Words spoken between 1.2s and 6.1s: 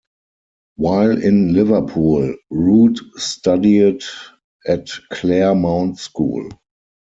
in Liverpool, Root studied at Clare Mount